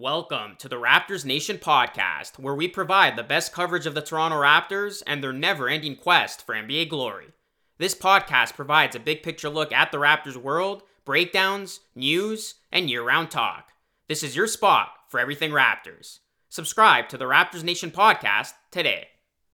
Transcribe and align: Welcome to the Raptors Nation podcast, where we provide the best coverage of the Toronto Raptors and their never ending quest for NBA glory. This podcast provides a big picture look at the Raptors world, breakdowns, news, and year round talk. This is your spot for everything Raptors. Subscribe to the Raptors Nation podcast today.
Welcome 0.00 0.54
to 0.58 0.68
the 0.68 0.76
Raptors 0.76 1.24
Nation 1.24 1.58
podcast, 1.58 2.38
where 2.38 2.54
we 2.54 2.68
provide 2.68 3.16
the 3.16 3.24
best 3.24 3.52
coverage 3.52 3.84
of 3.84 3.96
the 3.96 4.00
Toronto 4.00 4.36
Raptors 4.36 5.02
and 5.08 5.24
their 5.24 5.32
never 5.32 5.68
ending 5.68 5.96
quest 5.96 6.46
for 6.46 6.54
NBA 6.54 6.88
glory. 6.88 7.32
This 7.78 7.96
podcast 7.96 8.54
provides 8.54 8.94
a 8.94 9.00
big 9.00 9.24
picture 9.24 9.48
look 9.48 9.72
at 9.72 9.90
the 9.90 9.98
Raptors 9.98 10.36
world, 10.36 10.84
breakdowns, 11.04 11.80
news, 11.96 12.54
and 12.70 12.88
year 12.88 13.02
round 13.02 13.32
talk. 13.32 13.72
This 14.06 14.22
is 14.22 14.36
your 14.36 14.46
spot 14.46 14.92
for 15.08 15.18
everything 15.18 15.50
Raptors. 15.50 16.20
Subscribe 16.48 17.08
to 17.08 17.18
the 17.18 17.24
Raptors 17.24 17.64
Nation 17.64 17.90
podcast 17.90 18.52
today. 18.70 19.08